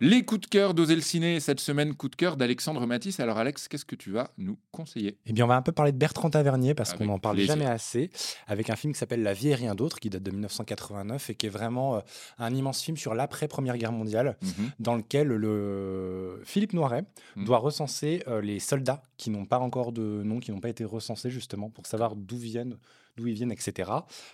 Les 0.00 0.24
coups 0.24 0.42
de 0.42 0.46
cœur 0.46 0.74
d'Oser 0.74 0.94
le 0.94 1.00
ciné 1.00 1.40
cette 1.40 1.58
semaine, 1.58 1.92
coup 1.92 2.08
de 2.08 2.14
cœur 2.14 2.36
d'Alexandre 2.36 2.86
Matisse. 2.86 3.18
Alors 3.18 3.36
Alex, 3.38 3.66
qu'est-ce 3.66 3.84
que 3.84 3.96
tu 3.96 4.12
vas 4.12 4.30
nous 4.38 4.56
conseiller? 4.70 5.18
Eh 5.26 5.32
bien, 5.32 5.44
on 5.44 5.48
va 5.48 5.56
un 5.56 5.62
peu 5.62 5.72
parler 5.72 5.90
de 5.90 5.96
Bertrand 5.96 6.30
Tavernier 6.30 6.72
parce 6.72 6.94
qu'on 6.94 7.06
n'en 7.06 7.18
parle 7.18 7.34
plaisir. 7.34 7.54
jamais 7.56 7.66
assez, 7.66 8.10
avec 8.46 8.70
un 8.70 8.76
film 8.76 8.92
qui 8.92 8.98
s'appelle 9.00 9.24
La 9.24 9.32
vie 9.34 9.48
et 9.48 9.56
rien 9.56 9.74
d'autre, 9.74 9.98
qui 9.98 10.08
date 10.08 10.22
de 10.22 10.30
1989 10.30 11.30
et 11.30 11.34
qui 11.34 11.46
est 11.46 11.50
vraiment 11.50 11.96
euh, 11.96 12.00
un 12.38 12.54
immense 12.54 12.80
film 12.80 12.96
sur 12.96 13.12
l'après-première 13.16 13.76
guerre 13.76 13.90
mondiale, 13.92 14.36
Mhm. 14.42 14.70
dans 14.78 14.94
lequel 14.94 15.26
le 15.26 16.42
Philippe 16.44 16.74
Noiret 16.74 17.02
Mhm. 17.34 17.44
doit 17.46 17.58
recenser 17.58 18.22
euh, 18.28 18.40
les 18.40 18.60
soldats 18.60 19.02
qui 19.16 19.30
n'ont 19.30 19.46
pas 19.46 19.58
encore 19.58 19.90
de 19.90 20.22
nom, 20.22 20.38
qui 20.38 20.52
n'ont 20.52 20.60
pas 20.60 20.68
été 20.68 20.84
recensés 20.84 21.30
justement 21.30 21.70
pour 21.70 21.86
savoir 21.86 22.14
d'où 22.14 22.36
viennent, 22.38 22.76
d'où 23.18 23.26
ils 23.26 23.34
viennent, 23.34 23.52
etc. 23.52 23.90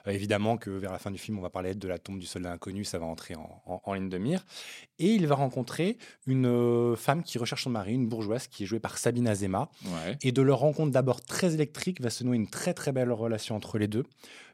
Euh, 0.07 0.11
évidemment 0.12 0.56
que 0.56 0.70
vers 0.70 0.93
la 0.93 0.98
fin 0.98 1.11
du 1.11 1.19
film, 1.19 1.38
on 1.38 1.43
va 1.43 1.51
parler 1.51 1.74
de 1.74 1.88
la 1.88 1.98
tombe 1.98 2.19
du 2.19 2.27
soldat 2.27 2.52
inconnu, 2.52 2.84
ça 2.84 2.98
va 2.98 3.07
entrer 3.07 3.34
en, 3.34 3.62
en- 3.66 3.80
en 3.83 3.93
ligne 3.95 4.09
de 4.09 4.19
mire. 4.19 4.45
Et 4.98 5.09
il 5.09 5.27
va 5.27 5.34
rencontrer 5.34 5.98
une 6.27 6.47
euh, 6.47 6.95
femme 6.97 7.23
qui 7.24 7.38
recherche 7.38 7.65
son 7.65 7.70
mari, 7.70 7.95
une 7.95 8.07
bourgeoise 8.09 8.47
qui 8.47 8.62
est 8.62 8.66
jouée 8.66 8.80
par 8.80 8.98
Sabine 8.98 9.27
Azema. 9.27 9.70
Ouais. 9.87 10.16
Et 10.23 10.30
de 10.30 10.43
leur 10.43 10.59
rencontre 10.60 10.93
d'abord 10.93 11.20
très 11.24 11.55
électrique 11.55 12.01
va 12.01 12.10
se 12.10 12.23
nouer 12.23 12.37
une 12.37 12.48
très 12.48 12.74
très 12.74 12.93
belle 12.93 13.10
relation 13.10 13.57
entre 13.57 13.79
les 13.79 13.88
deux. 13.88 14.05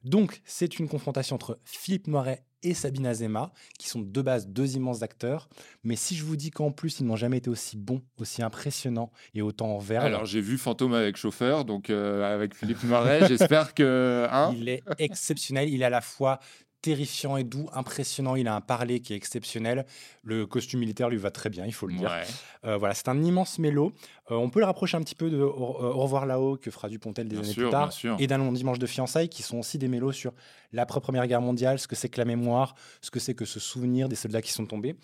Donc 0.05 0.41
c'est 0.45 0.79
une 0.79 0.89
confrontation 0.89 1.35
entre 1.37 1.59
Philippe 1.65 2.07
Noiret 2.07 2.45
et 2.63 2.75
Sabine 2.75 3.07
Azema, 3.07 3.53
qui 3.79 3.89
sont 3.89 4.01
de 4.01 4.23
base 4.23 4.49
deux 4.49 4.77
immenses 4.77 5.03
acteurs. 5.03 5.49
Mais 5.85 5.97
si 5.97 6.15
je 6.15 6.25
vous 6.25 6.37
dis 6.37 6.51
qu'en 6.51 6.71
plus 6.71 7.01
ils 7.01 7.07
n'ont 7.07 7.17
jamais 7.17 7.39
été 7.39 7.51
aussi 7.51 7.77
bons, 7.77 8.03
aussi 8.19 8.43
impressionnants 8.43 9.11
et 9.35 9.43
autant 9.43 9.75
en 9.75 9.79
verve, 9.79 10.05
Alors 10.05 10.25
j'ai 10.25 10.41
vu 10.41 10.59
Fantôme 10.59 10.95
avec 10.95 11.17
chauffeur, 11.17 11.65
donc 11.65 11.91
euh, 11.91 12.35
avec 12.35 12.55
Philippe 12.55 12.83
Noiret. 12.85 13.27
J'espère 13.29 13.75
que 13.75 14.27
hein? 14.31 14.55
Il 14.57 14.69
est 14.69 14.83
exceptionnel. 14.99 15.69
Il 15.69 15.83
est 15.83 15.87
à 15.87 15.91
la 15.91 16.01
fois 16.01 16.41
terrifiant 16.83 17.37
et 17.37 17.45
doux, 17.45 17.69
impressionnant. 17.73 18.37
Il 18.37 18.49
a 18.49 18.55
un 18.55 18.61
parler 18.61 19.01
qui 19.01 19.13
est 19.13 19.17
exceptionnel. 19.17 19.87
Le 20.23 20.47
costume 20.47 20.81
militaire 20.81 21.09
lui 21.09 21.17
va 21.17 21.31
très 21.31 21.51
bien, 21.51 21.67
il 21.67 21.73
faut 21.73 21.87
le 21.87 21.95
dire. 21.95 22.11
Ouais. 22.11 22.27
Euh, 22.65 22.77
voilà, 22.77 22.95
c'est 22.95 23.09
un 23.09 23.23
immense 23.23 23.59
mélo. 23.59 23.93
Euh, 24.31 24.37
on 24.37 24.51
peut 24.51 24.61
le 24.61 24.67
rapprocher 24.67 24.97
un 24.97 25.03
petit 25.03 25.15
peu 25.15 25.31
de 25.31 25.39
Au, 25.39 25.77
euh, 25.83 25.93
Au 25.93 26.03
revoir 26.03 26.27
là-haut 26.27 26.57
que 26.57 26.71
fera 26.71 26.89
Dupontel 26.89 27.29
des 27.29 27.37
Bien 27.37 27.45
années 27.45 27.53
sûr, 27.53 27.65
plus 27.65 27.71
tard 27.71 27.91
et 28.19 28.27
d'un 28.27 28.39
long 28.39 28.53
dimanche 28.53 28.79
de 28.79 28.87
fiançailles 28.87 29.29
qui 29.29 29.43
sont 29.43 29.59
aussi 29.59 29.79
des 29.79 29.89
mélos 29.89 30.13
sur 30.13 30.33
l'après-première 30.73 31.27
guerre 31.27 31.41
mondiale, 31.41 31.79
ce 31.79 31.89
que 31.89 31.97
c'est 31.97 32.09
que 32.09 32.19
la 32.19 32.25
mémoire, 32.25 32.75
ce 33.01 33.11
que 33.11 33.21
c'est 33.21 33.35
que 33.35 33.45
ce 33.45 33.61
souvenir 33.61 34.09
des 34.09 34.17
soldats 34.17 34.43
qui 34.43 34.53
sont 34.53 34.67
tombés. 34.67 34.97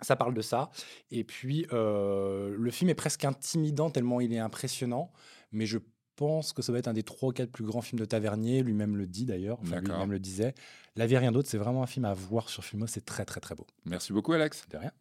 Ça 0.00 0.16
parle 0.16 0.34
de 0.34 0.42
ça. 0.42 0.70
Et 1.10 1.22
puis, 1.22 1.66
euh, 1.72 2.54
le 2.58 2.70
film 2.72 2.90
est 2.90 2.94
presque 2.94 3.24
intimidant 3.24 3.88
tellement 3.88 4.20
il 4.20 4.32
est 4.32 4.38
impressionnant. 4.38 5.12
Mais 5.52 5.66
je 5.66 5.78
pense 6.16 6.52
que 6.52 6.62
ça 6.62 6.72
va 6.72 6.78
être 6.78 6.88
un 6.88 6.92
des 6.92 7.02
trois 7.02 7.30
ou 7.30 7.32
quatre 7.32 7.50
plus 7.50 7.64
grands 7.64 7.80
films 7.80 8.00
de 8.00 8.04
Tavernier. 8.04 8.62
Lui-même 8.62 8.96
le 8.96 9.06
dit 9.06 9.24
d'ailleurs. 9.24 9.58
Enfin, 9.62 9.80
lui-même 9.80 10.12
le 10.12 10.18
disait. 10.18 10.54
La 10.96 11.06
vie 11.06 11.14
et 11.14 11.18
rien 11.18 11.32
d'autre, 11.32 11.48
c'est 11.48 11.58
vraiment 11.58 11.82
un 11.82 11.86
film 11.86 12.04
à 12.04 12.14
voir 12.14 12.48
sur 12.48 12.64
Filmo. 12.64 12.86
C'est 12.86 13.04
très, 13.04 13.24
très, 13.24 13.40
très 13.40 13.54
beau. 13.54 13.66
Merci 13.84 14.12
beaucoup 14.12 14.32
Alex. 14.32 14.66
De 14.70 14.76
rien. 14.76 14.92